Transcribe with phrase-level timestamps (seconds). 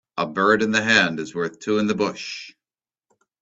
[0.17, 2.53] A bird in the hand is worth two in the bush